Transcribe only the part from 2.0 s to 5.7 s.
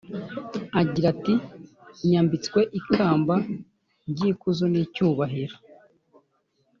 ‘yambitswe ikamba ry’ikuzo n’icyubahiro